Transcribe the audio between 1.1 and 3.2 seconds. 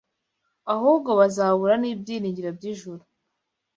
bazabura n’ibyiringiro by’ijuru